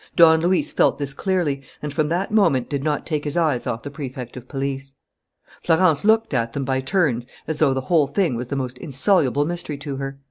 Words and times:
Don 0.15 0.41
Luis 0.41 0.73
felt 0.73 0.97
this 0.97 1.13
clearly 1.13 1.61
and, 1.79 1.93
from 1.93 2.09
that 2.09 2.31
moment, 2.31 2.67
did 2.71 2.83
not 2.83 3.05
take 3.05 3.23
his 3.23 3.37
eyes 3.37 3.67
off 3.67 3.83
the 3.83 3.91
Prefect 3.91 4.35
of 4.35 4.47
Police. 4.47 4.95
Florence 5.61 6.03
looked 6.03 6.33
at 6.33 6.53
them 6.53 6.65
by 6.65 6.79
turns 6.79 7.27
as 7.47 7.59
though 7.59 7.75
the 7.75 7.81
whole 7.81 8.07
thing 8.07 8.33
was 8.33 8.47
the 8.47 8.55
most 8.55 8.79
insoluble 8.79 9.45
mystery 9.45 9.77
to 9.77 9.97
her. 9.97 10.19